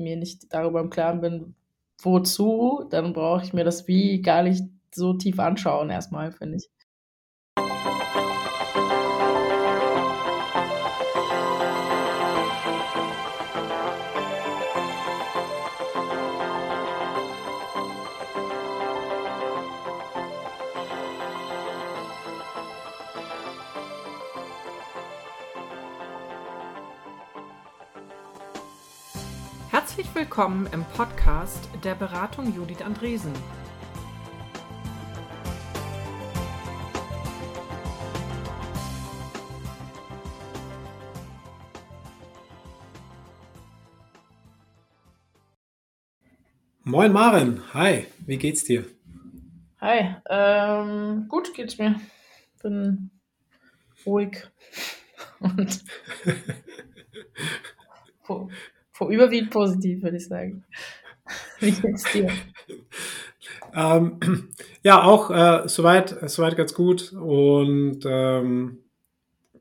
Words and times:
mir 0.00 0.16
nicht 0.16 0.52
darüber 0.52 0.80
im 0.80 0.90
Klaren 0.90 1.20
bin, 1.20 1.54
wozu, 2.02 2.86
dann 2.90 3.12
brauche 3.12 3.44
ich 3.44 3.52
mir 3.52 3.64
das 3.64 3.86
Wie 3.88 4.22
gar 4.22 4.42
nicht 4.42 4.64
so 4.94 5.14
tief 5.14 5.38
anschauen 5.38 5.90
erstmal, 5.90 6.32
finde 6.32 6.58
ich. 6.58 6.70
Herzlich 30.00 30.16
willkommen 30.16 30.66
im 30.72 30.82
Podcast 30.82 31.68
der 31.84 31.94
Beratung 31.94 32.56
Judith 32.56 32.80
Andresen. 32.80 33.34
Moin 46.82 47.12
Maren, 47.12 47.62
hi, 47.74 48.06
wie 48.24 48.38
geht's 48.38 48.64
dir? 48.64 48.86
Hi, 49.82 50.16
ähm, 50.30 51.28
gut 51.28 51.52
geht's 51.52 51.76
mir. 51.76 52.00
Bin 52.62 53.10
ruhig 54.06 54.48
und 55.40 55.84
überwiegend 59.08 59.50
positiv, 59.50 60.02
würde 60.02 60.16
ich 60.16 60.26
sagen. 60.26 60.64
Wie 61.60 61.70
geht's 61.70 62.04
dir? 62.12 62.30
Ähm, 63.74 64.48
ja, 64.82 65.02
auch 65.02 65.30
äh, 65.30 65.68
soweit, 65.68 66.28
soweit 66.28 66.56
ganz 66.56 66.74
gut 66.74 67.12
und 67.12 68.00
ähm, 68.04 68.78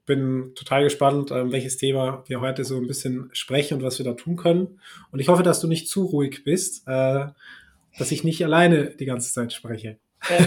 bin 0.05 0.53
total 0.55 0.83
gespannt, 0.83 1.29
ähm, 1.31 1.51
welches 1.51 1.77
Thema 1.77 2.23
wir 2.27 2.41
heute 2.41 2.63
so 2.63 2.77
ein 2.77 2.87
bisschen 2.87 3.29
sprechen 3.31 3.75
und 3.75 3.83
was 3.83 3.99
wir 3.99 4.05
da 4.05 4.13
tun 4.13 4.35
können. 4.35 4.79
Und 5.11 5.19
ich 5.19 5.27
hoffe, 5.27 5.43
dass 5.43 5.59
du 5.59 5.67
nicht 5.67 5.87
zu 5.87 6.05
ruhig 6.05 6.43
bist, 6.43 6.87
äh, 6.87 7.27
dass 7.97 8.11
ich 8.11 8.23
nicht 8.23 8.43
alleine 8.43 8.89
die 8.89 9.05
ganze 9.05 9.31
Zeit 9.31 9.53
spreche. 9.53 9.99
Ja, 10.29 10.37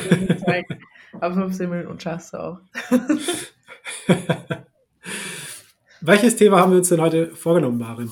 aber 1.20 1.34
15 1.34 1.70
Minuten 1.70 2.00
schaffst 2.00 2.34
du 2.34 2.38
auch. 2.38 2.58
welches 6.00 6.36
Thema 6.36 6.58
haben 6.58 6.72
wir 6.72 6.78
uns 6.78 6.88
denn 6.88 7.00
heute 7.00 7.34
vorgenommen, 7.34 7.78
Marin? 7.78 8.10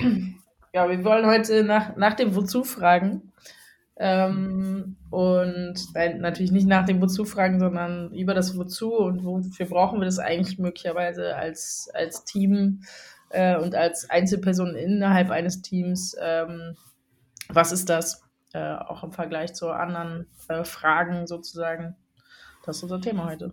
Ja, 0.72 0.88
wir 0.88 1.04
wollen 1.04 1.26
heute 1.26 1.64
nach, 1.64 1.96
nach 1.96 2.14
dem 2.14 2.36
Wozu 2.36 2.62
fragen. 2.62 3.32
Ähm, 3.96 4.96
und 5.10 5.74
nein, 5.94 6.20
natürlich 6.20 6.52
nicht 6.52 6.66
nach 6.66 6.86
dem 6.86 7.02
Wozu 7.02 7.24
fragen, 7.24 7.58
sondern 7.58 8.14
über 8.14 8.34
das 8.34 8.56
Wozu 8.56 8.94
und 8.94 9.24
wofür 9.24 9.66
brauchen 9.66 10.00
wir 10.00 10.06
das 10.06 10.18
eigentlich 10.18 10.58
möglicherweise 10.58 11.34
als, 11.34 11.90
als 11.92 12.24
Team 12.24 12.82
äh, 13.30 13.58
und 13.58 13.74
als 13.74 14.08
Einzelperson 14.08 14.76
innerhalb 14.76 15.30
eines 15.30 15.60
Teams. 15.60 16.16
Ähm, 16.20 16.76
was 17.48 17.72
ist 17.72 17.90
das? 17.90 18.22
Äh, 18.52 18.76
auch 18.76 19.04
im 19.04 19.12
Vergleich 19.12 19.54
zu 19.54 19.70
anderen 19.70 20.28
äh, 20.48 20.64
Fragen 20.64 21.26
sozusagen. 21.26 21.96
Das 22.64 22.76
ist 22.76 22.84
unser 22.84 23.00
Thema 23.00 23.28
heute. 23.28 23.52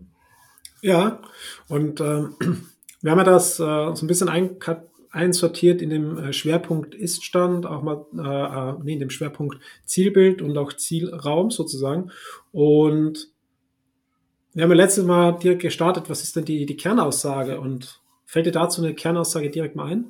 Ja, 0.82 1.20
und 1.68 2.00
ähm, 2.00 2.36
wir 3.02 3.12
haben 3.12 3.18
ja 3.18 3.24
das 3.24 3.60
äh, 3.60 3.64
so 3.96 4.06
ein 4.06 4.08
bisschen 4.08 4.30
einkategorisiert 4.30 4.97
einsortiert 5.12 5.82
in 5.82 5.90
dem 5.90 6.18
äh, 6.18 6.34
Schwerpunkt 6.34 6.96
Iststand, 6.96 7.66
auch 7.66 7.82
mal 7.82 8.06
äh, 8.18 8.72
äh, 8.72 8.84
nee, 8.84 8.94
in 8.94 9.00
dem 9.00 9.10
Schwerpunkt 9.10 9.60
Zielbild 9.86 10.42
und 10.42 10.58
auch 10.58 10.74
Zielraum 10.74 11.52
sozusagen. 11.52 12.12
Und 12.52 13.30
wir 14.54 14.64
haben 14.64 14.72
ja 14.72 14.78
letztes 14.78 15.06
Mal 15.06 15.34
direkt 15.34 15.62
gestartet, 15.62 16.10
was 16.10 16.24
ist 16.24 16.36
denn 16.36 16.46
die, 16.46 16.66
die 16.66 16.78
Kernaussage? 16.78 17.60
Und 17.60 18.02
fällt 18.26 18.46
dir 18.46 18.52
dazu 18.52 18.84
eine 18.84 18.94
Kernaussage 18.94 19.50
direkt 19.50 19.76
mal 19.76 19.92
ein? 19.92 20.06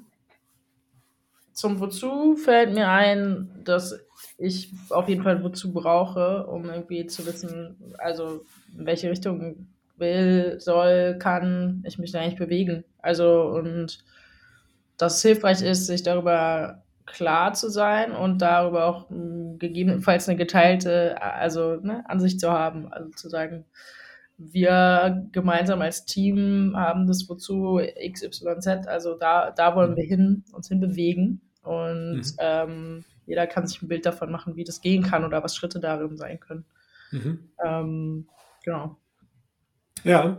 Zum 1.54 1.80
Wozu 1.80 2.36
fällt 2.36 2.74
mir 2.74 2.88
ein, 2.88 3.50
dass 3.64 4.00
ich 4.38 4.72
auf 4.90 5.10
jeden 5.10 5.24
Fall 5.24 5.44
Wozu 5.44 5.74
brauche, 5.74 6.46
um 6.48 6.66
irgendwie 6.66 7.08
zu 7.08 7.26
wissen, 7.26 7.76
also 7.98 8.46
in 8.78 8.86
welche 8.86 9.10
Richtung 9.10 9.68
will, 9.98 10.60
soll, 10.60 11.18
kann 11.20 11.84
ich 11.86 11.98
mich 11.98 12.12
da 12.12 12.22
eigentlich 12.22 12.38
bewegen. 12.38 12.84
Also 13.00 13.50
und 13.50 14.04
dass 14.98 15.18
es 15.18 15.22
hilfreich 15.22 15.62
ist, 15.62 15.88
sich 15.88 16.04
darüber 16.04 16.84
klar 17.06 17.54
zu 17.54 17.70
sein 17.70 18.12
und 18.12 18.42
darüber 18.42 18.86
auch 18.86 19.10
hm, 19.10 19.58
gegebenenfalls 19.60 20.28
eine 20.28 20.38
geteilte 20.38 21.22
also, 21.22 21.78
ne, 21.78 22.04
Ansicht 22.10 22.40
zu 22.40 22.52
haben. 22.52 22.92
Also 22.92 23.10
zu 23.12 23.30
sagen, 23.30 23.66
wir 24.38 25.28
gemeinsam 25.32 25.82
als 25.82 26.06
Team 26.06 26.74
haben 26.76 27.08
das 27.08 27.28
wozu 27.28 27.82
XYZ, 27.98 28.88
also 28.88 29.16
da, 29.16 29.52
da 29.52 29.76
wollen 29.76 29.96
wir 29.96 30.04
hin, 30.04 30.44
uns 30.52 30.68
hinbewegen. 30.68 31.42
Und 31.64 32.18
mhm. 32.18 32.36
ähm, 32.38 33.06
jeder 33.26 33.48
kann 33.48 33.66
sich 33.66 33.82
ein 33.82 33.88
Bild 33.88 34.06
davon 34.06 34.32
machen, 34.32 34.56
wie 34.56 34.64
das 34.64 34.82
gehen 34.82 35.04
kann 35.04 35.26
oder 35.26 35.44
was 35.44 35.56
Schritte 35.56 35.80
darin 35.80 36.18
sein 36.18 36.40
können. 36.40 36.66
Mhm. 37.12 37.50
Ähm, 37.64 38.28
genau. 38.64 38.98
Ja, 40.04 40.38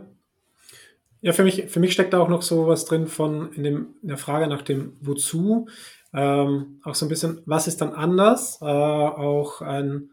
ja, 1.21 1.33
für 1.33 1.43
mich, 1.43 1.65
für 1.67 1.79
mich 1.79 1.93
steckt 1.93 2.13
da 2.13 2.19
auch 2.19 2.29
noch 2.29 2.41
so 2.41 2.67
was 2.67 2.85
drin 2.85 3.07
von 3.07 3.51
in, 3.53 3.63
dem, 3.63 3.87
in 4.01 4.07
der 4.07 4.17
Frage 4.17 4.47
nach 4.47 4.61
dem 4.61 4.93
Wozu. 5.01 5.67
Ähm, 6.13 6.79
auch 6.83 6.95
so 6.95 7.05
ein 7.05 7.09
bisschen, 7.09 7.41
was 7.45 7.67
ist 7.67 7.81
dann 7.81 7.93
anders? 7.93 8.59
Äh, 8.61 8.65
auch 8.65 9.61
ein, 9.61 10.09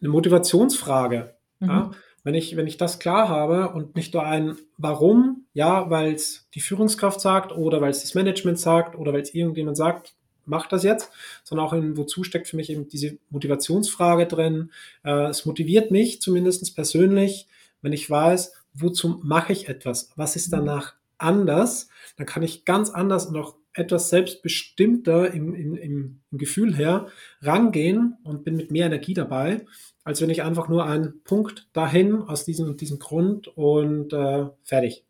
eine 0.00 0.08
Motivationsfrage. 0.10 1.34
Mhm. 1.60 1.68
Ja? 1.68 1.90
Wenn, 2.22 2.34
ich, 2.34 2.56
wenn 2.56 2.66
ich 2.66 2.76
das 2.76 2.98
klar 2.98 3.28
habe 3.28 3.70
und 3.70 3.96
nicht 3.96 4.14
nur 4.14 4.24
ein 4.24 4.56
Warum, 4.76 5.46
ja, 5.52 5.90
weil 5.90 6.14
es 6.14 6.48
die 6.54 6.60
Führungskraft 6.60 7.20
sagt 7.20 7.52
oder 7.52 7.80
weil 7.80 7.90
es 7.90 8.02
das 8.02 8.14
Management 8.14 8.58
sagt 8.58 8.96
oder 8.96 9.12
weil 9.12 9.20
es 9.20 9.34
irgendjemand 9.34 9.76
sagt, 9.76 10.14
mach 10.46 10.66
das 10.66 10.82
jetzt, 10.82 11.10
sondern 11.42 11.66
auch 11.66 11.72
in 11.72 11.96
Wozu 11.96 12.24
steckt 12.24 12.48
für 12.48 12.56
mich 12.56 12.70
eben 12.70 12.88
diese 12.88 13.18
Motivationsfrage 13.30 14.26
drin. 14.26 14.70
Äh, 15.02 15.28
es 15.28 15.46
motiviert 15.46 15.90
mich 15.90 16.20
zumindest 16.20 16.74
persönlich, 16.74 17.48
wenn 17.82 17.92
ich 17.92 18.08
weiß, 18.08 18.52
wozu 18.74 19.20
mache 19.22 19.52
ich 19.52 19.68
etwas? 19.68 20.10
Was 20.16 20.36
ist 20.36 20.52
danach 20.52 20.94
anders? 21.18 21.88
Dann 22.16 22.26
kann 22.26 22.42
ich 22.42 22.64
ganz 22.64 22.90
anders 22.90 23.26
und 23.26 23.36
auch 23.36 23.56
etwas 23.72 24.08
selbstbestimmter 24.08 25.32
im, 25.32 25.54
im, 25.54 25.76
im, 25.76 26.20
im 26.30 26.38
Gefühl 26.38 26.76
her 26.76 27.08
rangehen 27.42 28.16
und 28.22 28.44
bin 28.44 28.56
mit 28.56 28.70
mehr 28.70 28.86
Energie 28.86 29.14
dabei, 29.14 29.66
als 30.04 30.20
wenn 30.20 30.30
ich 30.30 30.42
einfach 30.42 30.68
nur 30.68 30.86
einen 30.86 31.22
Punkt 31.24 31.68
dahin 31.72 32.22
aus 32.22 32.44
diesem 32.44 32.68
und 32.68 32.80
diesem 32.80 32.98
Grund 32.98 33.48
und 33.48 34.12
äh, 34.12 34.46
fertig. 34.62 35.04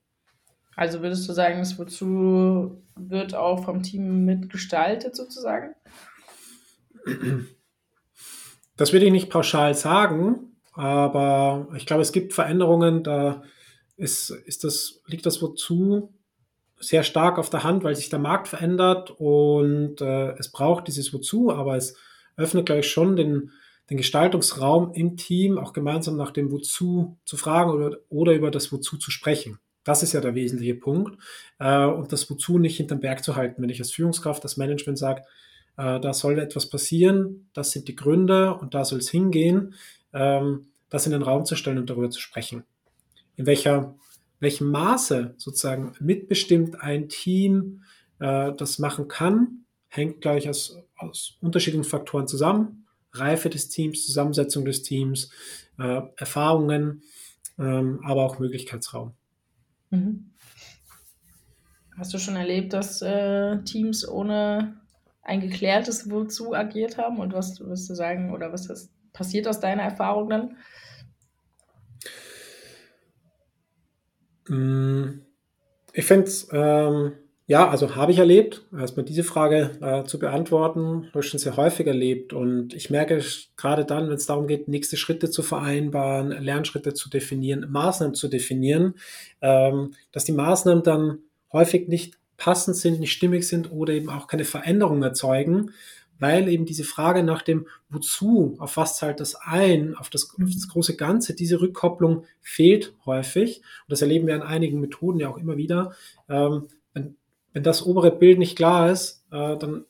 Also 0.76 1.02
würdest 1.02 1.28
du 1.28 1.32
sagen, 1.32 1.58
das 1.58 1.78
wozu 1.78 2.82
wird 2.96 3.34
auch 3.34 3.64
vom 3.64 3.82
Team 3.82 4.24
mitgestaltet 4.24 5.14
sozusagen? 5.14 5.74
Das 8.76 8.92
würde 8.92 9.06
ich 9.06 9.12
nicht 9.12 9.30
pauschal 9.30 9.74
sagen, 9.74 10.53
aber 10.74 11.68
ich 11.76 11.86
glaube, 11.86 12.02
es 12.02 12.12
gibt 12.12 12.32
Veränderungen, 12.32 13.02
da 13.02 13.42
ist, 13.96 14.30
ist 14.30 14.64
das, 14.64 15.00
liegt 15.06 15.26
das 15.26 15.40
wozu 15.40 16.12
sehr 16.80 17.02
stark 17.02 17.38
auf 17.38 17.50
der 17.50 17.64
Hand, 17.64 17.84
weil 17.84 17.94
sich 17.94 18.10
der 18.10 18.18
Markt 18.18 18.48
verändert 18.48 19.12
und 19.18 20.00
äh, 20.00 20.32
es 20.32 20.50
braucht 20.50 20.88
dieses 20.88 21.12
Wozu, 21.12 21.50
aber 21.50 21.76
es 21.76 21.96
öffnet, 22.36 22.66
glaube 22.66 22.80
ich, 22.80 22.90
schon 22.90 23.16
den, 23.16 23.52
den 23.90 23.96
Gestaltungsraum 23.96 24.92
im 24.92 25.16
Team, 25.16 25.58
auch 25.58 25.72
gemeinsam 25.72 26.16
nach 26.16 26.32
dem 26.32 26.50
Wozu 26.50 27.16
zu 27.24 27.36
fragen 27.36 27.70
oder, 27.70 27.98
oder 28.08 28.34
über 28.34 28.50
das 28.50 28.72
Wozu 28.72 28.98
zu 28.98 29.10
sprechen. 29.10 29.58
Das 29.84 30.02
ist 30.02 30.14
ja 30.14 30.20
der 30.20 30.34
wesentliche 30.34 30.74
Punkt. 30.74 31.18
Äh, 31.58 31.84
und 31.84 32.12
das 32.12 32.28
Wozu 32.28 32.58
nicht 32.58 32.76
hinterm 32.78 33.00
Berg 33.00 33.22
zu 33.22 33.36
halten. 33.36 33.62
Wenn 33.62 33.70
ich 33.70 33.78
als 33.78 33.92
Führungskraft, 33.92 34.42
das 34.42 34.56
Management 34.56 34.98
sagt, 34.98 35.28
äh, 35.76 36.00
da 36.00 36.12
soll 36.12 36.38
etwas 36.38 36.68
passieren, 36.68 37.50
das 37.52 37.70
sind 37.70 37.88
die 37.88 37.96
Gründe 37.96 38.54
und 38.54 38.74
da 38.74 38.84
soll 38.84 38.98
es 38.98 39.10
hingehen, 39.10 39.74
ähm, 40.14 40.68
das 40.88 41.06
in 41.06 41.12
den 41.12 41.22
Raum 41.22 41.44
zu 41.44 41.56
stellen 41.56 41.78
und 41.78 41.90
darüber 41.90 42.10
zu 42.10 42.20
sprechen 42.20 42.64
in 43.36 43.46
welcher, 43.46 43.94
welchem 44.40 44.70
Maße 44.70 45.34
sozusagen 45.36 45.94
mitbestimmt 46.00 46.80
ein 46.80 47.08
Team 47.08 47.82
äh, 48.20 48.52
das 48.54 48.78
machen 48.78 49.08
kann, 49.08 49.64
hängt 49.88 50.20
gleich 50.20 50.48
aus, 50.48 50.78
aus 50.96 51.36
unterschiedlichen 51.40 51.84
Faktoren 51.84 52.28
zusammen. 52.28 52.86
Reife 53.12 53.48
des 53.48 53.68
Teams, 53.68 54.04
Zusammensetzung 54.04 54.64
des 54.64 54.82
Teams, 54.82 55.30
äh, 55.78 56.02
Erfahrungen, 56.16 57.02
ähm, 57.58 58.00
aber 58.04 58.24
auch 58.24 58.40
Möglichkeitsraum. 58.40 59.14
Mhm. 59.90 60.32
Hast 61.96 62.12
du 62.12 62.18
schon 62.18 62.34
erlebt, 62.34 62.72
dass 62.72 63.02
äh, 63.02 63.62
Teams 63.62 64.06
ohne 64.08 64.80
ein 65.22 65.40
geklärtes 65.40 66.10
Wozu 66.10 66.54
agiert 66.54 66.98
haben? 66.98 67.20
Und 67.20 67.32
was 67.32 67.60
wirst 67.60 67.88
du 67.88 67.94
sagen, 67.94 68.32
oder 68.32 68.52
was 68.52 68.66
ist 68.66 68.90
passiert 69.14 69.48
aus 69.48 69.60
deiner 69.60 69.84
Erfahrung 69.84 70.28
dann? 70.28 70.56
Mm, 74.48 75.22
ich 75.94 76.04
finde 76.04 76.24
es 76.26 76.48
ähm, 76.52 77.12
Ja, 77.46 77.68
also 77.68 77.94
habe 77.94 78.12
ich 78.12 78.18
erlebt. 78.18 78.62
Erstmal 78.76 79.04
diese 79.04 79.24
Frage 79.24 79.72
äh, 79.80 80.04
zu 80.04 80.18
beantworten, 80.18 81.08
habe 81.10 81.20
ich 81.20 81.26
schon 81.30 81.40
sehr 81.40 81.56
häufig 81.56 81.86
erlebt. 81.86 82.32
Und 82.32 82.74
ich 82.74 82.90
merke 82.90 83.22
gerade 83.56 83.84
dann, 83.84 84.08
wenn 84.08 84.16
es 84.16 84.26
darum 84.26 84.46
geht, 84.46 84.68
nächste 84.68 84.96
Schritte 84.96 85.30
zu 85.30 85.42
vereinbaren, 85.42 86.30
Lernschritte 86.30 86.94
zu 86.94 87.10
definieren, 87.10 87.66
Maßnahmen 87.70 88.14
zu 88.14 88.28
definieren, 88.28 88.94
ähm, 89.42 89.92
dass 90.12 90.24
die 90.24 90.32
Maßnahmen 90.32 90.82
dann 90.82 91.18
häufig 91.52 91.88
nicht 91.88 92.18
passend 92.36 92.76
sind, 92.76 93.00
nicht 93.00 93.12
stimmig 93.12 93.46
sind 93.46 93.70
oder 93.70 93.92
eben 93.92 94.10
auch 94.10 94.26
keine 94.26 94.44
Veränderung 94.44 95.02
erzeugen, 95.02 95.70
weil 96.18 96.48
eben 96.48 96.64
diese 96.64 96.84
Frage 96.84 97.22
nach 97.22 97.42
dem 97.42 97.66
Wozu, 97.88 98.56
auf 98.58 98.76
was 98.76 98.96
zahlt 98.96 99.20
das 99.20 99.34
ein, 99.34 99.94
auf 99.96 100.10
das, 100.10 100.30
auf 100.30 100.50
das 100.52 100.68
große 100.68 100.96
Ganze, 100.96 101.34
diese 101.34 101.60
Rückkopplung 101.60 102.24
fehlt 102.40 102.94
häufig. 103.04 103.58
Und 103.58 103.92
das 103.92 104.02
erleben 104.02 104.26
wir 104.26 104.34
an 104.34 104.42
einigen 104.42 104.80
Methoden 104.80 105.20
ja 105.20 105.28
auch 105.28 105.38
immer 105.38 105.56
wieder. 105.56 105.94
Ähm, 106.28 106.68
wenn, 106.92 107.16
wenn 107.52 107.62
das 107.62 107.84
obere 107.84 108.10
Bild 108.10 108.38
nicht 108.38 108.56
klar 108.56 108.90
ist, 108.90 109.24
äh, 109.30 109.56
dann 109.56 109.84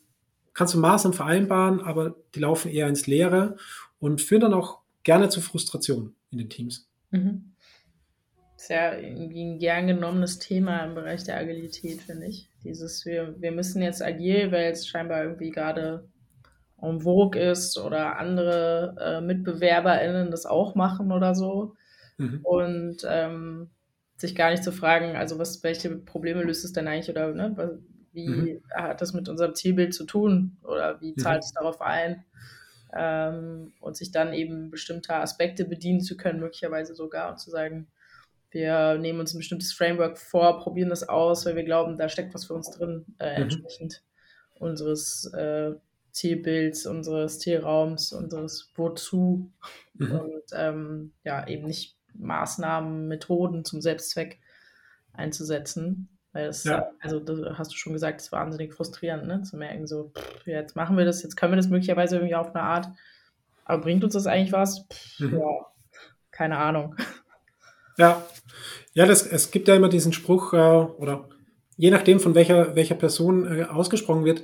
kannst 0.54 0.74
du 0.74 0.78
Maßnahmen 0.78 1.16
vereinbaren, 1.16 1.80
aber 1.80 2.14
die 2.34 2.40
laufen 2.40 2.70
eher 2.70 2.88
ins 2.88 3.06
Leere 3.06 3.56
und 3.98 4.20
führen 4.20 4.42
dann 4.42 4.54
auch 4.54 4.78
gerne 5.02 5.28
zu 5.28 5.40
Frustration 5.40 6.14
in 6.30 6.38
den 6.38 6.48
Teams. 6.48 6.88
Mhm. 7.10 7.52
Ist 8.56 8.70
ja 8.70 8.96
irgendwie 8.96 9.44
ein 9.44 9.58
gern 9.58 9.86
genommenes 9.88 10.38
Thema 10.38 10.84
im 10.84 10.94
Bereich 10.94 11.24
der 11.24 11.36
Agilität, 11.38 12.00
finde 12.00 12.26
ich. 12.26 12.48
Dieses, 12.62 13.04
wir, 13.04 13.34
wir 13.38 13.52
müssen 13.52 13.82
jetzt 13.82 14.02
agil, 14.02 14.50
weil 14.52 14.72
es 14.72 14.88
scheinbar 14.88 15.22
irgendwie 15.22 15.50
gerade 15.50 16.08
en 16.84 17.00
vogue 17.00 17.40
ist 17.40 17.78
oder 17.78 18.18
andere 18.18 18.94
äh, 19.00 19.20
MitbewerberInnen 19.20 20.30
das 20.30 20.46
auch 20.46 20.74
machen 20.74 21.12
oder 21.12 21.34
so. 21.34 21.74
Mhm. 22.18 22.40
Und 22.42 22.96
ähm, 23.08 23.70
sich 24.16 24.34
gar 24.34 24.50
nicht 24.50 24.62
zu 24.62 24.72
fragen, 24.72 25.16
also 25.16 25.38
was, 25.38 25.62
welche 25.64 25.90
Probleme 25.90 26.42
löst 26.42 26.64
es 26.64 26.72
denn 26.72 26.86
eigentlich 26.86 27.10
oder 27.10 27.32
ne, 27.34 27.80
wie 28.12 28.28
mhm. 28.28 28.62
hat 28.72 29.00
das 29.00 29.12
mit 29.12 29.28
unserem 29.28 29.54
Zielbild 29.54 29.92
zu 29.92 30.04
tun 30.04 30.56
oder 30.62 31.00
wie 31.00 31.12
mhm. 31.12 31.18
zahlt 31.18 31.38
mhm. 31.38 31.46
es 31.46 31.52
darauf 31.52 31.80
ein? 31.80 32.24
Ähm, 32.96 33.72
und 33.80 33.96
sich 33.96 34.12
dann 34.12 34.32
eben 34.32 34.70
bestimmter 34.70 35.20
Aspekte 35.20 35.64
bedienen 35.64 36.00
zu 36.00 36.16
können, 36.16 36.38
möglicherweise 36.38 36.94
sogar 36.94 37.32
und 37.32 37.40
zu 37.40 37.50
sagen, 37.50 37.88
wir 38.50 38.98
nehmen 38.98 39.18
uns 39.18 39.34
ein 39.34 39.38
bestimmtes 39.38 39.72
Framework 39.72 40.16
vor, 40.16 40.60
probieren 40.60 40.90
das 40.90 41.08
aus, 41.08 41.44
weil 41.44 41.56
wir 41.56 41.64
glauben, 41.64 41.96
da 41.96 42.08
steckt 42.08 42.32
was 42.34 42.44
für 42.44 42.54
uns 42.54 42.70
drin, 42.70 43.04
äh, 43.18 43.36
mhm. 43.36 43.42
entsprechend 43.42 44.02
unseres 44.54 45.24
äh, 45.34 45.72
Zielbilds, 46.14 46.86
unseres 46.86 47.40
Zielraums, 47.40 48.12
unseres 48.12 48.72
Wozu 48.76 49.50
mhm. 49.94 50.12
und 50.12 50.42
ähm, 50.54 51.12
ja, 51.24 51.46
eben 51.46 51.66
nicht 51.66 51.96
Maßnahmen, 52.14 53.08
Methoden 53.08 53.64
zum 53.64 53.80
Selbstzweck 53.80 54.38
einzusetzen. 55.12 56.08
Weil 56.32 56.46
es, 56.46 56.64
ja. 56.64 56.90
also 57.00 57.20
das 57.20 57.58
hast 57.58 57.72
du 57.72 57.76
schon 57.76 57.92
gesagt, 57.92 58.20
es 58.20 58.26
ist 58.26 58.32
wahnsinnig 58.32 58.74
frustrierend, 58.74 59.26
ne? 59.26 59.42
Zu 59.42 59.56
merken, 59.56 59.86
so, 59.86 60.12
pff, 60.16 60.46
jetzt 60.46 60.74
machen 60.74 60.96
wir 60.96 61.04
das, 61.04 61.22
jetzt 61.22 61.36
können 61.36 61.52
wir 61.52 61.56
das 61.56 61.68
möglicherweise 61.68 62.16
irgendwie 62.16 62.34
auf 62.34 62.54
eine 62.54 62.64
Art, 62.64 62.88
aber 63.64 63.82
bringt 63.82 64.02
uns 64.02 64.14
das 64.14 64.26
eigentlich 64.26 64.52
was? 64.52 64.86
Pff, 64.92 65.20
mhm. 65.20 65.38
Ja, 65.38 65.66
keine 66.30 66.58
Ahnung. 66.58 66.96
Ja, 67.96 68.24
ja, 68.92 69.06
das, 69.06 69.24
es 69.24 69.52
gibt 69.52 69.68
ja 69.68 69.76
immer 69.76 69.88
diesen 69.88 70.12
Spruch, 70.12 70.52
äh, 70.52 70.56
oder 70.56 71.28
je 71.76 71.90
nachdem, 71.90 72.18
von 72.18 72.34
welcher, 72.34 72.74
welcher 72.74 72.96
Person 72.96 73.60
äh, 73.60 73.64
ausgesprochen 73.64 74.24
wird, 74.24 74.42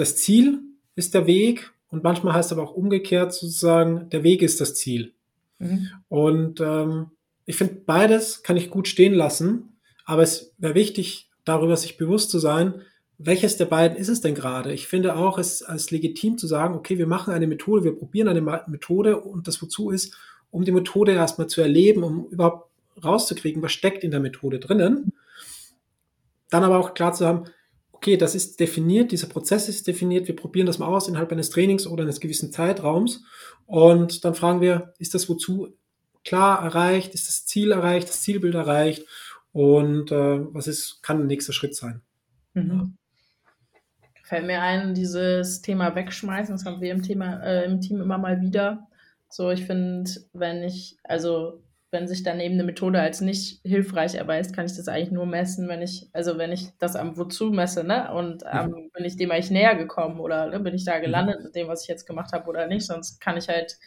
das 0.00 0.16
Ziel 0.16 0.60
ist 0.94 1.14
der 1.14 1.26
Weg 1.26 1.72
und 1.90 2.04
manchmal 2.04 2.34
heißt 2.34 2.52
aber 2.52 2.62
auch 2.62 2.74
umgekehrt 2.74 3.32
sozusagen, 3.32 4.08
der 4.10 4.22
Weg 4.22 4.42
ist 4.42 4.60
das 4.60 4.74
Ziel. 4.74 5.12
Mhm. 5.58 5.88
Und 6.08 6.60
ähm, 6.60 7.10
ich 7.46 7.56
finde, 7.56 7.74
beides 7.86 8.42
kann 8.42 8.56
ich 8.56 8.70
gut 8.70 8.88
stehen 8.88 9.14
lassen, 9.14 9.76
aber 10.04 10.22
es 10.22 10.54
wäre 10.58 10.74
wichtig, 10.74 11.30
darüber 11.44 11.76
sich 11.76 11.96
bewusst 11.96 12.30
zu 12.30 12.38
sein, 12.38 12.82
welches 13.18 13.56
der 13.56 13.64
beiden 13.64 13.98
ist 13.98 14.08
es 14.08 14.20
denn 14.20 14.36
gerade? 14.36 14.72
Ich 14.72 14.86
finde 14.86 15.16
auch, 15.16 15.38
es 15.38 15.62
als 15.62 15.90
legitim 15.90 16.38
zu 16.38 16.46
sagen, 16.46 16.76
okay, 16.76 16.98
wir 16.98 17.08
machen 17.08 17.34
eine 17.34 17.48
Methode, 17.48 17.82
wir 17.82 17.96
probieren 17.96 18.28
eine 18.28 18.40
Methode 18.40 19.20
und 19.20 19.48
das 19.48 19.60
wozu 19.60 19.90
ist, 19.90 20.14
um 20.50 20.64
die 20.64 20.72
Methode 20.72 21.12
erstmal 21.12 21.48
zu 21.48 21.60
erleben, 21.60 22.04
um 22.04 22.26
überhaupt 22.28 22.70
rauszukriegen, 23.02 23.62
was 23.62 23.72
steckt 23.72 24.04
in 24.04 24.12
der 24.12 24.20
Methode 24.20 24.60
drinnen. 24.60 25.12
Dann 26.50 26.62
aber 26.62 26.78
auch 26.78 26.94
klar 26.94 27.12
zu 27.12 27.26
haben, 27.26 27.44
okay, 27.98 28.16
das 28.16 28.36
ist 28.36 28.60
definiert, 28.60 29.10
dieser 29.10 29.26
Prozess 29.26 29.68
ist 29.68 29.88
definiert, 29.88 30.28
wir 30.28 30.36
probieren 30.36 30.68
das 30.68 30.78
mal 30.78 30.86
aus 30.86 31.08
innerhalb 31.08 31.32
eines 31.32 31.50
Trainings 31.50 31.86
oder 31.86 32.04
eines 32.04 32.20
gewissen 32.20 32.52
Zeitraums 32.52 33.24
und 33.66 34.24
dann 34.24 34.36
fragen 34.36 34.60
wir, 34.60 34.94
ist 34.98 35.14
das 35.14 35.28
wozu 35.28 35.76
klar 36.24 36.62
erreicht, 36.62 37.12
ist 37.14 37.26
das 37.26 37.44
Ziel 37.44 37.72
erreicht, 37.72 38.08
das 38.08 38.22
Zielbild 38.22 38.54
erreicht 38.54 39.04
und 39.50 40.12
äh, 40.12 40.54
was 40.54 40.68
ist, 40.68 41.02
kann 41.02 41.18
der 41.18 41.26
nächste 41.26 41.52
Schritt 41.52 41.74
sein. 41.74 42.00
Mhm. 42.54 42.96
Fällt 44.22 44.46
mir 44.46 44.62
ein, 44.62 44.94
dieses 44.94 45.60
Thema 45.60 45.94
wegschmeißen, 45.94 46.54
das 46.54 46.64
haben 46.64 46.80
wir 46.80 46.92
im, 46.92 47.02
Thema, 47.02 47.42
äh, 47.42 47.64
im 47.64 47.80
Team 47.80 48.00
immer 48.00 48.18
mal 48.18 48.40
wieder. 48.40 48.86
So, 49.28 49.50
ich 49.50 49.64
finde, 49.64 50.08
wenn 50.32 50.62
ich, 50.62 50.98
also 51.02 51.62
wenn 51.90 52.06
sich 52.06 52.22
dann 52.22 52.40
eben 52.40 52.54
eine 52.54 52.64
Methode 52.64 53.00
als 53.00 53.20
nicht 53.20 53.60
hilfreich 53.64 54.14
erweist, 54.14 54.54
kann 54.54 54.66
ich 54.66 54.76
das 54.76 54.88
eigentlich 54.88 55.10
nur 55.10 55.24
messen, 55.24 55.68
wenn 55.68 55.80
ich, 55.80 56.08
also 56.12 56.36
wenn 56.36 56.52
ich 56.52 56.68
das 56.78 56.96
am 56.96 57.16
Wozu 57.16 57.50
messe, 57.50 57.82
ne? 57.82 58.12
Und 58.12 58.44
ähm, 58.50 58.66
mhm. 58.66 58.90
bin 58.92 59.04
ich 59.04 59.16
dem 59.16 59.30
eigentlich 59.30 59.50
näher 59.50 59.74
gekommen 59.74 60.20
oder 60.20 60.48
ne, 60.48 60.60
bin 60.60 60.74
ich 60.74 60.84
da 60.84 60.98
mhm. 60.98 61.02
gelandet 61.02 61.42
mit 61.42 61.54
dem, 61.54 61.68
was 61.68 61.82
ich 61.82 61.88
jetzt 61.88 62.06
gemacht 62.06 62.32
habe 62.32 62.48
oder 62.48 62.66
nicht? 62.66 62.86
Sonst 62.86 63.20
kann 63.20 63.38
ich 63.38 63.48
halt 63.48 63.78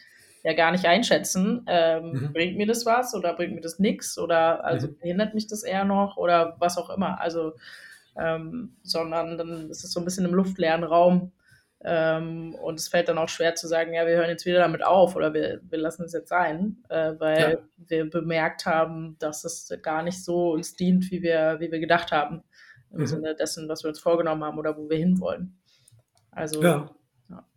ja 0.42 0.52
gar 0.54 0.72
nicht 0.72 0.86
einschätzen, 0.86 1.64
ähm, 1.68 2.12
mhm. 2.12 2.32
bringt 2.32 2.56
mir 2.56 2.66
das 2.66 2.84
was 2.84 3.14
oder 3.14 3.34
bringt 3.34 3.54
mir 3.54 3.60
das 3.60 3.78
nichts 3.78 4.18
oder 4.18 4.64
also 4.64 4.88
mhm. 4.88 4.98
behindert 4.98 5.34
mich 5.34 5.46
das 5.46 5.62
eher 5.62 5.84
noch 5.84 6.16
oder 6.16 6.56
was 6.58 6.78
auch 6.78 6.90
immer. 6.90 7.20
Also 7.20 7.52
ähm, 8.18 8.76
sondern 8.82 9.38
dann 9.38 9.70
ist 9.70 9.84
es 9.84 9.92
so 9.92 10.00
ein 10.00 10.04
bisschen 10.04 10.26
im 10.26 10.34
luftleeren 10.34 10.84
Raum 10.84 11.32
ähm, 11.84 12.54
und 12.54 12.78
es 12.78 12.88
fällt 12.88 13.08
dann 13.08 13.18
auch 13.18 13.28
schwer 13.28 13.56
zu 13.56 13.66
sagen, 13.66 13.92
ja, 13.92 14.06
wir 14.06 14.14
hören 14.16 14.30
jetzt 14.30 14.46
wieder 14.46 14.60
damit 14.60 14.84
auf 14.84 15.16
oder 15.16 15.34
wir, 15.34 15.60
wir 15.68 15.78
lassen 15.78 16.04
es 16.04 16.12
jetzt 16.12 16.28
sein, 16.28 16.76
äh, 16.88 17.14
weil 17.18 17.58
ja. 17.58 17.58
wir 17.88 18.08
bemerkt 18.08 18.66
haben, 18.66 19.16
dass 19.18 19.44
es 19.44 19.72
gar 19.82 20.02
nicht 20.02 20.22
so 20.22 20.52
uns 20.52 20.76
dient, 20.76 21.10
wie 21.10 21.22
wir, 21.22 21.56
wie 21.58 21.72
wir 21.72 21.80
gedacht 21.80 22.12
haben, 22.12 22.44
im 22.92 23.00
mhm. 23.00 23.06
Sinne 23.06 23.34
dessen, 23.34 23.68
was 23.68 23.82
wir 23.82 23.88
uns 23.88 23.98
vorgenommen 23.98 24.44
haben 24.44 24.58
oder 24.58 24.76
wo 24.76 24.88
wir 24.88 24.96
hinwollen. 24.96 25.58
Also, 26.30 26.62
ja. 26.62 26.90
ja. 27.28 27.48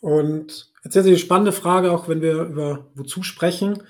Und 0.00 0.70
jetzt 0.84 0.96
ist 0.96 1.06
eine 1.06 1.16
spannende 1.16 1.52
Frage, 1.52 1.92
auch 1.92 2.08
wenn 2.08 2.20
wir 2.20 2.42
über 2.42 2.90
wozu 2.94 3.22
sprechen. 3.22 3.82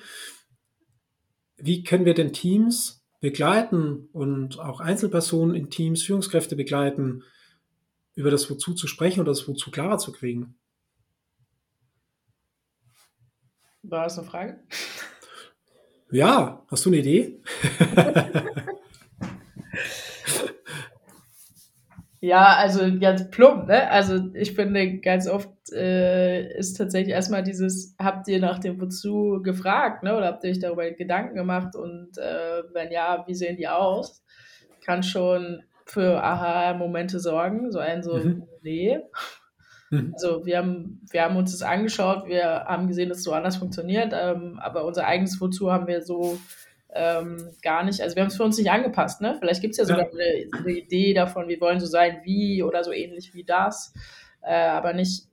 Wie 1.56 1.82
können 1.82 2.04
wir 2.04 2.14
denn 2.14 2.32
Teams 2.32 3.04
begleiten 3.20 4.08
und 4.12 4.60
auch 4.60 4.78
Einzelpersonen 4.78 5.56
in 5.56 5.70
Teams, 5.70 6.04
Führungskräfte 6.04 6.54
begleiten, 6.54 7.24
über 8.18 8.32
das 8.32 8.50
Wozu 8.50 8.74
zu 8.74 8.88
sprechen 8.88 9.20
oder 9.20 9.30
das 9.30 9.46
Wozu 9.46 9.70
klarer 9.70 9.96
zu 9.96 10.10
kriegen. 10.10 10.56
War 13.84 14.02
das 14.04 14.18
eine 14.18 14.26
Frage? 14.26 14.58
Ja, 16.10 16.66
hast 16.68 16.84
du 16.84 16.90
eine 16.90 16.96
Idee? 16.96 17.40
ja, 22.20 22.56
also 22.56 22.98
ganz 22.98 23.30
plump, 23.30 23.68
ne? 23.68 23.88
Also 23.88 24.34
ich 24.34 24.52
finde, 24.52 24.98
ganz 24.98 25.28
oft 25.28 25.52
äh, 25.72 26.58
ist 26.58 26.74
tatsächlich 26.74 27.14
erstmal 27.14 27.44
dieses, 27.44 27.94
habt 28.00 28.26
ihr 28.26 28.40
nach 28.40 28.58
dem 28.58 28.80
Wozu 28.80 29.40
gefragt, 29.44 30.02
ne? 30.02 30.16
Oder 30.16 30.26
habt 30.26 30.42
ihr 30.42 30.50
euch 30.50 30.58
darüber 30.58 30.90
Gedanken 30.90 31.36
gemacht 31.36 31.76
und 31.76 32.18
äh, 32.18 32.64
wenn 32.72 32.90
ja, 32.90 33.22
wie 33.28 33.34
sehen 33.36 33.56
die 33.56 33.68
aus? 33.68 34.24
Kann 34.84 35.04
schon 35.04 35.62
für 35.88 36.22
Aha-Momente 36.22 37.18
sorgen. 37.18 37.72
So 37.72 37.78
ein 37.78 38.02
so, 38.02 38.16
mhm. 38.16 38.42
nee. 38.62 38.98
Mhm. 39.90 40.12
Also 40.14 40.44
wir 40.44 40.58
haben, 40.58 41.00
wir 41.10 41.22
haben 41.22 41.36
uns 41.36 41.52
das 41.52 41.62
angeschaut, 41.62 42.26
wir 42.26 42.44
haben 42.44 42.88
gesehen, 42.88 43.08
dass 43.08 43.18
es 43.18 43.24
so 43.24 43.32
anders 43.32 43.56
funktioniert, 43.56 44.12
ähm, 44.14 44.58
aber 44.58 44.84
unser 44.84 45.06
eigenes 45.06 45.40
Wozu 45.40 45.72
haben 45.72 45.86
wir 45.86 46.02
so 46.02 46.38
ähm, 46.90 47.50
gar 47.62 47.84
nicht, 47.84 48.02
also 48.02 48.14
wir 48.14 48.22
haben 48.22 48.28
es 48.28 48.36
für 48.36 48.44
uns 48.44 48.58
nicht 48.58 48.70
angepasst, 48.70 49.20
ne? 49.20 49.36
Vielleicht 49.38 49.62
gibt 49.62 49.72
es 49.72 49.78
ja 49.78 49.84
sogar 49.84 50.06
ja. 50.06 50.10
Eine, 50.10 50.58
eine, 50.58 50.72
Idee 50.72 51.14
davon, 51.14 51.48
wir 51.48 51.60
wollen 51.60 51.80
so 51.80 51.86
sein 51.86 52.20
wie 52.24 52.62
oder 52.62 52.84
so 52.84 52.92
ähnlich 52.92 53.32
wie 53.32 53.44
das, 53.44 53.94
äh, 54.42 54.54
aber 54.54 54.92
nicht 54.92 55.24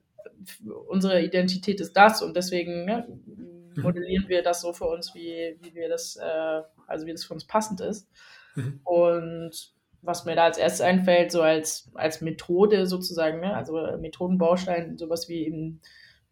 unsere 0.88 1.22
Identität 1.22 1.82
ist 1.82 1.94
das 1.94 2.22
und 2.22 2.36
deswegen 2.36 2.86
ne, 2.86 3.08
mhm. 3.26 3.84
modellieren 3.84 4.30
wir 4.30 4.42
das 4.42 4.62
so 4.62 4.72
für 4.72 4.86
uns, 4.86 5.14
wie, 5.16 5.58
wie 5.62 5.74
wir 5.76 5.90
das, 5.90 6.16
äh, 6.16 6.62
also 6.88 7.06
wie 7.06 7.12
das 7.12 7.26
für 7.26 7.34
uns 7.34 7.46
passend 7.46 7.82
ist. 7.82 8.08
Mhm. 8.56 8.80
Und 8.84 9.75
was 10.06 10.26
mir 10.26 10.36
da 10.36 10.46
als 10.46 10.58
erstes 10.58 10.82
einfällt, 10.82 11.32
so 11.32 11.42
als, 11.42 11.92
als 11.94 12.22
Methode 12.22 12.86
sozusagen, 12.88 13.40
ne? 13.40 13.56
also 13.56 13.74
Methodenbaustein, 14.00 14.98
sowas 14.98 15.30
wie 15.30 15.46
eben 15.46 15.82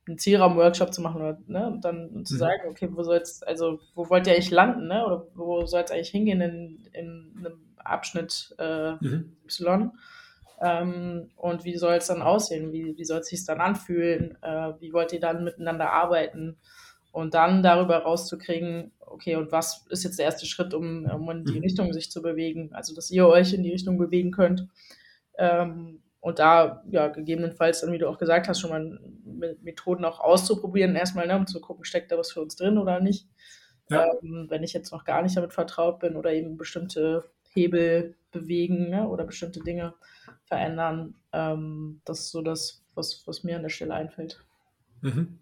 einen 0.07 0.17
Zielraum-Workshop 0.17 0.93
zu 0.93 1.01
machen 1.01 1.21
oder, 1.21 1.37
ne? 1.47 1.67
und 1.67 1.85
dann 1.85 2.25
zu 2.25 2.35
mhm. 2.35 2.39
sagen, 2.39 2.61
okay, 2.69 2.89
wo 2.91 3.03
soll 3.03 3.21
also 3.45 3.79
wo 3.95 4.09
wollt 4.09 4.27
ihr 4.27 4.33
eigentlich 4.33 4.51
landen, 4.51 4.87
ne? 4.87 5.05
oder 5.05 5.27
wo 5.35 5.65
soll 5.65 5.81
es 5.81 5.91
eigentlich 5.91 6.09
hingehen 6.09 6.41
in, 6.41 6.87
in 6.93 7.33
einem 7.37 7.59
Abschnitt 7.77 8.55
äh, 8.59 8.93
mhm. 8.93 9.35
Y? 9.49 9.91
Ähm, 10.61 11.29
und 11.35 11.65
wie 11.65 11.77
soll 11.77 11.95
es 11.95 12.07
dann 12.07 12.21
aussehen? 12.21 12.71
Wie, 12.71 12.97
wie 12.97 13.05
soll 13.05 13.19
es 13.19 13.27
sich 13.27 13.45
dann 13.45 13.59
anfühlen? 13.59 14.37
Äh, 14.41 14.73
wie 14.79 14.93
wollt 14.93 15.11
ihr 15.11 15.19
dann 15.19 15.43
miteinander 15.43 15.91
arbeiten? 15.91 16.57
Und 17.11 17.33
dann 17.33 17.63
darüber 17.63 17.97
rauszukriegen, 17.97 18.91
okay, 19.13 19.35
und 19.35 19.51
was 19.51 19.85
ist 19.89 20.03
jetzt 20.03 20.19
der 20.19 20.25
erste 20.25 20.45
Schritt, 20.45 20.73
um, 20.73 21.05
um 21.05 21.29
in 21.29 21.45
die 21.45 21.57
Mhm. 21.57 21.61
Richtung 21.61 21.93
sich 21.93 22.11
zu 22.11 22.21
bewegen? 22.21 22.73
Also, 22.73 22.93
dass 22.95 23.11
ihr 23.11 23.27
euch 23.27 23.53
in 23.53 23.63
die 23.63 23.71
Richtung 23.71 23.97
bewegen 23.97 24.31
könnt. 24.31 24.67
Ähm, 25.37 26.01
und 26.19 26.39
da, 26.39 26.83
ja, 26.89 27.07
gegebenenfalls 27.09 27.81
dann, 27.81 27.91
wie 27.91 27.97
du 27.97 28.07
auch 28.09 28.17
gesagt 28.17 28.47
hast, 28.47 28.61
schon 28.61 28.69
mal 28.69 28.99
Methoden 29.61 30.05
auch 30.05 30.19
auszuprobieren, 30.19 30.95
erstmal, 30.95 31.27
ne, 31.27 31.35
um 31.35 31.47
zu 31.47 31.59
gucken, 31.61 31.85
steckt 31.85 32.11
da 32.11 32.17
was 32.17 32.31
für 32.31 32.41
uns 32.41 32.55
drin 32.55 32.77
oder 32.77 32.99
nicht. 32.99 33.27
Ja. 33.89 34.05
Ähm, 34.21 34.47
wenn 34.49 34.63
ich 34.63 34.73
jetzt 34.73 34.91
noch 34.91 35.03
gar 35.03 35.21
nicht 35.21 35.35
damit 35.35 35.53
vertraut 35.53 35.99
bin 35.99 36.15
oder 36.15 36.31
eben 36.33 36.57
bestimmte 36.57 37.29
Hebel 37.53 38.15
bewegen 38.31 38.89
ne, 38.89 39.07
oder 39.07 39.25
bestimmte 39.25 39.59
Dinge 39.59 39.93
verändern. 40.45 41.15
Ähm, 41.33 42.01
das 42.05 42.21
ist 42.21 42.31
so 42.31 42.41
das, 42.41 42.83
was, 42.95 43.27
was 43.27 43.43
mir 43.43 43.57
an 43.57 43.63
der 43.63 43.69
Stelle 43.69 43.93
einfällt. 43.93 44.43
Mhm. 45.01 45.39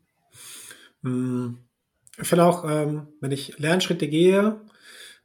Ich 2.21 2.27
finde 2.27 2.45
auch, 2.45 2.63
ähm, 2.69 3.07
wenn 3.19 3.31
ich 3.31 3.57
Lernschritte 3.57 4.07
gehe, 4.07 4.61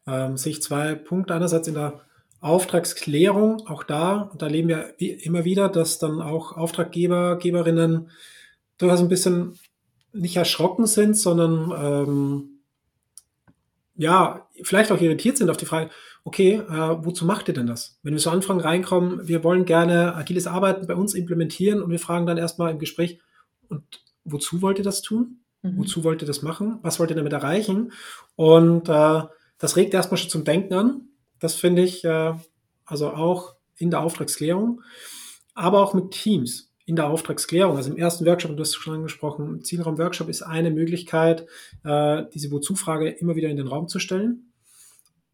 ähm, 0.06 0.36
sehe 0.36 0.52
ich 0.52 0.62
zwei 0.62 0.94
Punkte. 0.94 1.34
Einerseits 1.34 1.68
in 1.68 1.74
der 1.74 2.00
Auftragsklärung, 2.40 3.66
auch 3.66 3.82
da, 3.82 4.30
da 4.38 4.46
erleben 4.46 4.68
wir 4.68 4.94
wie 4.98 5.10
immer 5.10 5.44
wieder, 5.44 5.68
dass 5.68 5.98
dann 5.98 6.22
auch 6.22 6.56
Auftraggeber, 6.56 7.38
Geberinnen 7.38 8.10
durchaus 8.78 9.00
ein 9.00 9.08
bisschen 9.08 9.58
nicht 10.12 10.36
erschrocken 10.36 10.86
sind, 10.86 11.16
sondern 11.16 11.72
ähm, 11.78 12.60
ja, 13.96 14.48
vielleicht 14.62 14.92
auch 14.92 15.00
irritiert 15.00 15.36
sind 15.36 15.50
auf 15.50 15.56
die 15.56 15.66
Frage, 15.66 15.90
okay, 16.24 16.54
äh, 16.54 16.96
wozu 17.04 17.24
macht 17.24 17.48
ihr 17.48 17.54
denn 17.54 17.66
das? 17.66 17.98
Wenn 18.02 18.14
wir 18.14 18.20
so 18.20 18.30
Anfragen 18.30 18.60
reinkommen, 18.60 19.26
wir 19.26 19.44
wollen 19.44 19.64
gerne 19.64 20.14
agiles 20.14 20.46
Arbeiten 20.46 20.86
bei 20.86 20.94
uns 20.94 21.14
implementieren 21.14 21.82
und 21.82 21.90
wir 21.90 21.98
fragen 21.98 22.26
dann 22.26 22.38
erstmal 22.38 22.70
im 22.70 22.78
Gespräch, 22.78 23.18
und 23.68 23.82
wozu 24.24 24.62
wollt 24.62 24.78
ihr 24.78 24.84
das 24.84 25.02
tun? 25.02 25.40
Mhm. 25.72 25.78
Wozu 25.78 26.04
wollt 26.04 26.22
ihr 26.22 26.26
das 26.26 26.42
machen? 26.42 26.78
Was 26.82 26.98
wollt 26.98 27.10
ihr 27.10 27.16
damit 27.16 27.32
erreichen? 27.32 27.92
Und 28.34 28.88
äh, 28.88 29.22
das 29.58 29.76
regt 29.76 29.94
erstmal 29.94 30.18
schon 30.18 30.30
zum 30.30 30.44
Denken 30.44 30.74
an. 30.74 31.00
Das 31.38 31.54
finde 31.54 31.82
ich 31.82 32.04
äh, 32.04 32.34
also 32.84 33.10
auch 33.10 33.56
in 33.78 33.90
der 33.90 34.00
Auftragsklärung, 34.00 34.82
aber 35.54 35.82
auch 35.82 35.94
mit 35.94 36.12
Teams 36.12 36.72
in 36.86 36.96
der 36.96 37.08
Auftragsklärung. 37.08 37.76
Also 37.76 37.90
im 37.90 37.96
ersten 37.96 38.24
Workshop, 38.24 38.56
du 38.56 38.60
hast 38.60 38.74
schon 38.74 38.94
angesprochen, 38.94 39.62
Zielraum-Workshop 39.62 40.28
ist 40.28 40.42
eine 40.42 40.70
Möglichkeit, 40.70 41.46
äh, 41.84 42.24
diese 42.32 42.50
Wozu-Frage 42.52 43.08
immer 43.10 43.34
wieder 43.34 43.48
in 43.48 43.56
den 43.56 43.66
Raum 43.66 43.88
zu 43.88 43.98
stellen. 43.98 44.52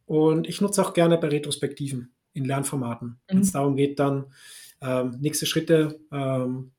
Und 0.06 0.48
ich 0.48 0.60
nutze 0.60 0.82
auch 0.82 0.94
gerne 0.94 1.18
bei 1.18 1.28
Retrospektiven 1.28 2.14
in 2.32 2.44
Lernformaten, 2.46 3.08
mhm. 3.08 3.16
wenn 3.26 3.38
es 3.40 3.52
darum 3.52 3.76
geht, 3.76 3.98
dann 3.98 4.26
ähm, 4.80 5.18
nächste 5.20 5.46
Schritte 5.46 6.00
ähm, 6.10 6.72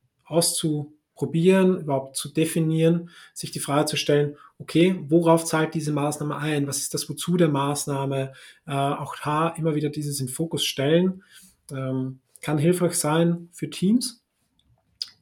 auszuprobieren, 1.14 1.80
überhaupt 1.80 2.16
zu 2.16 2.28
definieren, 2.28 3.10
sich 3.32 3.50
die 3.50 3.60
Frage 3.60 3.86
zu 3.86 3.96
stellen, 3.96 4.36
okay, 4.58 5.00
worauf 5.08 5.44
zahlt 5.44 5.74
diese 5.74 5.92
Maßnahme 5.92 6.36
ein? 6.36 6.66
Was 6.66 6.78
ist 6.78 6.94
das 6.94 7.08
Wozu 7.08 7.36
der 7.36 7.48
Maßnahme? 7.48 8.32
Äh, 8.66 8.72
auch 8.72 9.16
da 9.22 9.48
immer 9.50 9.74
wieder 9.74 9.90
dieses 9.90 10.20
in 10.20 10.28
Fokus 10.28 10.64
stellen. 10.64 11.22
Ähm, 11.70 12.20
kann 12.40 12.58
hilfreich 12.58 12.94
sein 12.94 13.48
für 13.52 13.70
Teams. 13.70 14.22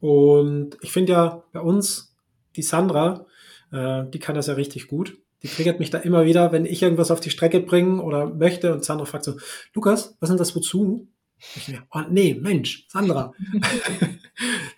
Und 0.01 0.77
ich 0.81 0.91
finde 0.91 1.13
ja 1.13 1.43
bei 1.53 1.61
uns 1.61 2.15
die 2.55 2.61
Sandra, 2.61 3.25
äh, 3.71 4.03
die 4.09 4.19
kann 4.19 4.35
das 4.35 4.47
ja 4.47 4.55
richtig 4.55 4.87
gut. 4.87 5.17
Die 5.41 5.47
triggert 5.47 5.79
mich 5.79 5.89
da 5.89 5.97
immer 5.97 6.25
wieder, 6.25 6.51
wenn 6.51 6.65
ich 6.65 6.81
irgendwas 6.81 7.11
auf 7.11 7.19
die 7.19 7.29
Strecke 7.29 7.59
bringe 7.59 8.01
oder 8.01 8.27
möchte 8.27 8.73
und 8.73 8.83
Sandra 8.83 9.05
fragt 9.05 9.25
so, 9.25 9.37
Lukas, 9.73 10.15
was 10.19 10.29
sind 10.29 10.39
das 10.39 10.55
wozu? 10.55 11.07
Ich 11.55 11.65
denke, 11.65 11.83
oh 11.91 12.01
nee, 12.09 12.33
Mensch, 12.33 12.85
Sandra. 12.87 13.33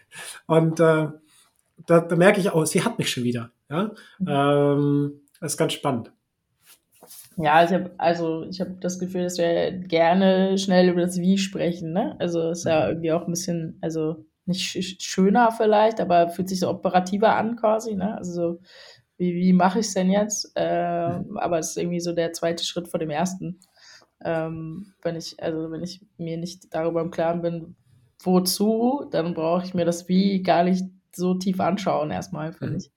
und 0.48 0.80
äh, 0.80 1.08
da, 1.88 2.00
da, 2.00 2.16
merke 2.16 2.40
ich 2.40 2.50
auch, 2.50 2.66
sie 2.66 2.84
hat 2.84 2.98
mich 2.98 3.10
schon 3.10 3.24
wieder. 3.24 3.52
Ja? 3.70 3.92
Mhm. 4.20 4.28
Ähm, 4.28 5.22
das 5.40 5.54
ist 5.54 5.58
ganz 5.58 5.74
spannend. 5.74 6.12
Ja, 7.38 7.64
ich 7.64 7.72
habe 7.72 7.92
also 7.98 8.44
ich 8.44 8.62
habe 8.62 8.78
das 8.80 8.98
Gefühl, 8.98 9.24
dass 9.24 9.38
wir 9.38 9.72
gerne 9.72 10.58
schnell 10.58 10.90
über 10.90 11.02
das 11.02 11.20
Wie 11.20 11.38
sprechen. 11.38 11.92
Ne? 11.92 12.16
Also 12.20 12.50
ist 12.50 12.66
ja 12.66 12.88
irgendwie 12.88 13.12
auch 13.12 13.26
ein 13.26 13.32
bisschen, 13.32 13.78
also 13.82 14.26
nicht 14.46 15.02
schöner 15.04 15.52
vielleicht, 15.52 16.00
aber 16.00 16.30
fühlt 16.30 16.48
sich 16.48 16.60
so 16.62 16.70
operativer 16.70 17.36
an 17.36 17.58
quasi. 17.58 17.96
Ne? 17.96 18.18
Also 18.18 18.34
so, 18.34 18.60
wie, 19.18 19.34
wie 19.36 19.54
mache 19.54 19.80
ich 19.80 19.88
es 19.88 19.94
denn 19.94 20.10
jetzt? 20.10 20.52
Äh, 20.56 21.20
mhm. 21.20 21.38
Aber 21.38 21.60
es 21.60 21.72
ist 21.72 21.78
irgendwie 21.78 22.00
so 22.00 22.14
der 22.14 22.32
zweite 22.34 22.64
Schritt 22.64 22.88
vor 22.88 23.00
dem 23.00 23.10
ersten. 23.10 23.60
Ähm, 24.24 24.94
wenn 25.02 25.16
ich, 25.16 25.42
also 25.42 25.72
wenn 25.72 25.84
ich 25.84 26.06
mir 26.18 26.38
nicht 26.38 26.74
darüber 26.74 27.02
im 27.02 27.12
Klaren 27.12 27.42
bin, 27.42 27.76
wozu, 28.24 29.08
dann 29.12 29.34
brauche 29.34 29.66
ich 29.66 29.74
mir 29.74 29.86
das 29.86 30.08
Wie 30.08 30.42
gar 30.42 30.64
nicht 30.64 30.86
so 31.14 31.34
tief 31.36 31.60
anschauen, 31.60 32.12
erstmal, 32.12 32.54
finde 32.54 32.74
mhm. 32.74 32.80
ich. 32.80 32.92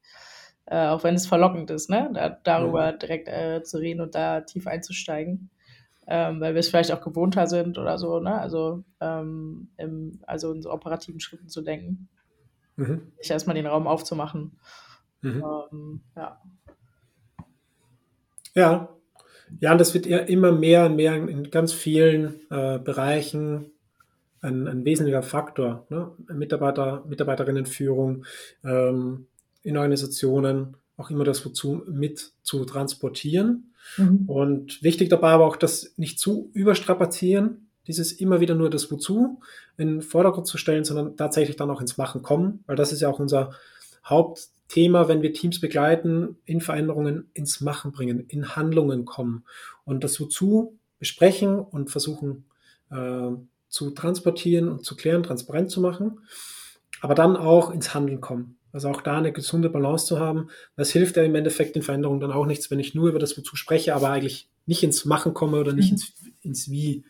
Äh, 0.66 0.88
auch 0.88 1.02
wenn 1.02 1.14
es 1.14 1.26
verlockend 1.26 1.70
ist, 1.70 1.88
ne? 1.88 2.10
Da, 2.12 2.28
darüber 2.28 2.92
mhm. 2.92 2.98
direkt 2.98 3.28
äh, 3.28 3.62
zu 3.62 3.78
reden 3.78 4.00
und 4.00 4.14
da 4.14 4.42
tief 4.42 4.66
einzusteigen. 4.66 5.50
Ähm, 6.06 6.40
weil 6.40 6.54
wir 6.54 6.60
es 6.60 6.68
vielleicht 6.68 6.92
auch 6.92 7.02
gewohnter 7.02 7.46
sind 7.46 7.78
oder 7.78 7.98
so, 7.98 8.18
ne? 8.20 8.38
Also, 8.38 8.84
ähm, 9.00 9.68
im, 9.76 10.20
also 10.26 10.52
in 10.52 10.62
so 10.62 10.70
operativen 10.70 11.20
Schritten 11.20 11.48
zu 11.48 11.62
denken. 11.62 12.08
Mhm. 12.76 13.12
Sich 13.18 13.30
erstmal 13.30 13.56
den 13.56 13.66
Raum 13.66 13.87
aufzumachen. 13.87 14.58
Mhm. 15.22 15.44
Ähm, 15.72 16.00
ja. 16.16 16.40
Ja. 18.54 18.88
Ja, 19.60 19.72
und 19.72 19.78
das 19.78 19.94
wird 19.94 20.06
ja 20.06 20.18
immer 20.18 20.52
mehr 20.52 20.87
und 20.87 20.96
mehr 20.96 21.14
in 21.14 21.50
ganz 21.50 21.72
vielen 21.72 22.40
äh, 22.50 22.78
Bereichen 22.78 23.72
ein, 24.40 24.68
ein, 24.68 24.85
wesentlicher 24.85 25.23
Faktor. 25.23 25.87
Ne? 25.90 26.11
Mitarbeiter, 26.33 27.04
Mitarbeiterinnenführung 27.09 28.25
ähm, 28.64 29.26
in 29.62 29.76
Organisationen, 29.76 30.76
auch 30.97 31.11
immer 31.11 31.25
das 31.25 31.45
wozu 31.45 31.83
mit 31.87 32.33
zu 32.42 32.64
transportieren. 32.64 33.73
Mhm. 33.97 34.25
Und 34.26 34.83
wichtig 34.83 35.09
dabei 35.09 35.30
aber 35.30 35.47
auch, 35.47 35.57
das 35.57 35.95
nicht 35.97 36.18
zu 36.18 36.50
überstrapazieren, 36.52 37.68
dieses 37.87 38.12
immer 38.12 38.40
wieder 38.40 38.54
nur 38.54 38.71
das 38.71 38.90
Wozu 38.90 39.40
in 39.76 39.88
den 39.88 40.02
Vordergrund 40.02 40.47
zu 40.47 40.59
stellen, 40.59 40.85
sondern 40.85 41.16
tatsächlich 41.16 41.57
dann 41.57 41.71
auch 41.71 41.80
ins 41.80 41.97
Machen 41.97 42.23
kommen, 42.23 42.62
weil 42.66 42.76
das 42.76 42.92
ist 42.92 43.00
ja 43.00 43.09
auch 43.09 43.18
unser 43.18 43.52
Hauptthema, 44.04 45.09
wenn 45.09 45.23
wir 45.23 45.33
Teams 45.33 45.61
begleiten, 45.61 46.37
in 46.45 46.61
Veränderungen 46.61 47.30
ins 47.33 47.61
Machen 47.61 47.92
bringen, 47.92 48.21
in 48.28 48.57
Handlungen 48.57 49.04
kommen 49.04 49.45
und 49.85 50.04
das 50.04 50.21
Wozu 50.21 50.78
besprechen 50.99 51.59
und 51.59 51.90
versuchen 51.90 52.45
äh, 52.90 53.30
zu 53.68 53.90
transportieren 53.90 54.68
und 54.68 54.84
zu 54.84 54.96
klären, 54.96 55.22
transparent 55.22 55.70
zu 55.70 55.80
machen, 55.80 56.20
aber 57.00 57.14
dann 57.14 57.37
auch 57.37 57.70
ins 57.70 57.94
Handeln 57.94 58.20
kommen. 58.20 58.58
Also 58.72 58.90
auch 58.90 59.00
da 59.00 59.18
eine 59.18 59.32
gesunde 59.32 59.70
Balance 59.70 60.06
zu 60.06 60.20
haben. 60.20 60.50
Das 60.76 60.90
hilft 60.90 61.16
ja 61.16 61.22
im 61.22 61.34
Endeffekt 61.34 61.75
in 61.76 61.82
Veränderungen 61.82 62.20
dann 62.20 62.32
auch 62.32 62.46
nichts, 62.46 62.70
wenn 62.70 62.78
ich 62.78 62.94
nur 62.94 63.08
über 63.08 63.18
das 63.18 63.37
Wozu 63.37 63.56
spreche, 63.56 63.94
aber 63.94 64.10
eigentlich 64.10 64.48
nicht 64.66 64.82
ins 64.82 65.04
Machen 65.04 65.32
komme 65.32 65.58
oder 65.58 65.72
nicht 65.72 65.90
ins, 65.90 66.12
ins 66.42 66.70
Wie 66.70 67.04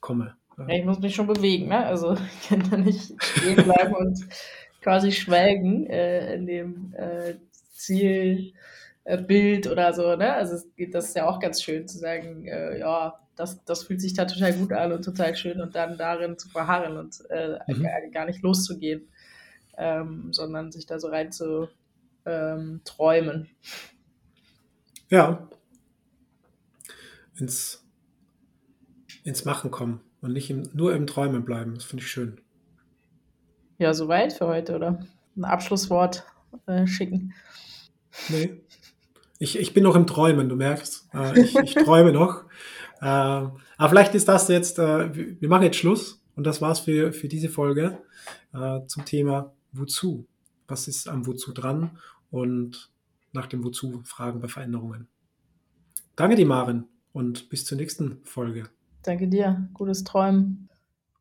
komme. 0.00 0.34
Ja, 0.58 0.68
ich 0.74 0.84
muss 0.84 0.98
mich 0.98 1.14
schon 1.14 1.26
bewegen, 1.26 1.68
ne? 1.68 1.86
Also 1.86 2.14
ich 2.42 2.48
kann 2.48 2.68
da 2.68 2.76
nicht 2.76 3.12
stehen 3.22 3.56
bleiben 3.56 3.94
und 3.94 4.18
quasi 4.82 5.12
schwelgen 5.12 5.86
äh, 5.86 6.34
in 6.34 6.46
dem 6.46 6.94
äh, 6.96 7.34
Zielbild 7.72 9.68
oder 9.68 9.92
so, 9.92 10.16
ne? 10.16 10.34
Also 10.34 10.54
es 10.56 10.74
geht, 10.74 10.94
das 10.94 11.06
ist 11.08 11.16
ja 11.16 11.28
auch 11.28 11.38
ganz 11.38 11.62
schön 11.62 11.86
zu 11.86 11.98
sagen, 11.98 12.46
äh, 12.46 12.78
ja, 12.78 13.18
das, 13.40 13.64
das 13.64 13.82
fühlt 13.82 14.00
sich 14.00 14.14
da 14.14 14.24
total 14.24 14.52
gut 14.52 14.72
an 14.72 14.92
und 14.92 15.04
total 15.04 15.34
schön 15.34 15.60
und 15.60 15.74
dann 15.74 15.96
darin 15.98 16.38
zu 16.38 16.48
verharren 16.48 16.96
und 16.96 17.18
äh, 17.30 17.58
mhm. 17.66 18.12
gar 18.12 18.26
nicht 18.26 18.42
loszugehen 18.42 19.08
ähm, 19.80 20.32
sondern 20.32 20.70
sich 20.70 20.86
da 20.86 21.00
so 21.00 21.08
rein 21.08 21.32
zu 21.32 21.68
ähm, 22.26 22.82
träumen. 22.84 23.48
Ja. 25.08 25.48
Ins, 27.36 27.82
ins 29.24 29.46
Machen 29.46 29.70
kommen 29.70 30.02
und 30.20 30.34
nicht 30.34 30.50
im, 30.50 30.68
nur 30.74 30.94
im 30.94 31.06
Träumen 31.06 31.44
bleiben. 31.44 31.74
Das 31.74 31.84
finde 31.84 32.04
ich 32.04 32.10
schön. 32.10 32.40
Ja, 33.78 33.94
soweit 33.94 34.34
für 34.34 34.46
heute, 34.46 34.76
oder? 34.76 35.06
Ein 35.34 35.44
Abschlusswort 35.44 36.26
äh, 36.66 36.86
schicken. 36.86 37.32
Nee. 38.28 38.60
Ich, 39.38 39.58
ich 39.58 39.72
bin 39.72 39.84
noch 39.84 39.96
im 39.96 40.06
Träumen, 40.06 40.50
du 40.50 40.56
merkst. 40.56 41.08
Äh, 41.14 41.40
ich, 41.40 41.56
ich 41.56 41.74
träume 41.74 42.12
noch. 42.12 42.44
Äh, 43.00 43.04
aber 43.04 43.88
vielleicht 43.88 44.14
ist 44.14 44.28
das 44.28 44.48
jetzt, 44.48 44.78
äh, 44.78 45.40
wir 45.40 45.48
machen 45.48 45.62
jetzt 45.62 45.78
Schluss 45.78 46.22
und 46.36 46.44
das 46.44 46.60
war's 46.60 46.80
für, 46.80 47.12
für 47.12 47.28
diese 47.28 47.48
Folge 47.48 47.98
äh, 48.52 48.80
zum 48.86 49.04
Thema 49.04 49.52
Wozu? 49.72 50.26
Was 50.68 50.88
ist 50.88 51.08
am 51.08 51.26
Wozu 51.26 51.52
dran? 51.52 51.98
Und 52.30 52.90
nach 53.32 53.46
dem 53.46 53.64
Wozu 53.64 54.02
fragen 54.04 54.40
bei 54.40 54.48
Veränderungen. 54.48 55.08
Danke 56.16 56.36
dir, 56.36 56.46
Maren, 56.46 56.84
und 57.12 57.48
bis 57.48 57.64
zur 57.64 57.78
nächsten 57.78 58.20
Folge. 58.24 58.64
Danke 59.02 59.28
dir. 59.28 59.68
Gutes 59.72 60.04
Träumen. 60.04 60.68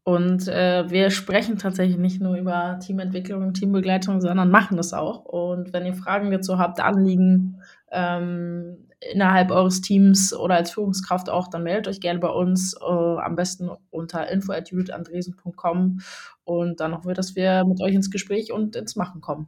Und 0.03 0.47
äh, 0.47 0.89
wir 0.89 1.11
sprechen 1.11 1.57
tatsächlich 1.57 1.97
nicht 1.97 2.19
nur 2.19 2.35
über 2.35 2.79
Teamentwicklung 2.79 3.43
und 3.43 3.53
Teambegleitung, 3.53 4.21
sondern 4.21 4.49
machen 4.49 4.77
das 4.77 4.91
auch. 4.91 5.23
Und 5.25 5.71
wenn 5.71 5.85
ihr 5.85 5.93
Fragen 5.93 6.31
dazu 6.31 6.57
habt, 6.57 6.79
Anliegen 6.79 7.61
ähm, 7.91 8.88
innerhalb 9.01 9.51
eures 9.51 9.81
Teams 9.81 10.33
oder 10.33 10.55
als 10.55 10.71
Führungskraft 10.71 11.29
auch, 11.29 11.47
dann 11.47 11.63
meldet 11.63 11.87
euch 11.87 12.01
gerne 12.01 12.19
bei 12.19 12.29
uns. 12.29 12.75
Äh, 12.81 12.85
am 12.85 13.35
besten 13.35 13.69
unter 13.89 14.27
info.judithandresen.com. 14.29 16.01
Und 16.43 16.79
dann 16.79 16.93
hoffen 16.93 17.07
wir, 17.07 17.15
dass 17.15 17.35
wir 17.35 17.63
mit 17.65 17.81
euch 17.81 17.93
ins 17.93 18.11
Gespräch 18.11 18.51
und 18.51 18.75
ins 18.75 18.95
Machen 18.95 19.21
kommen. 19.21 19.47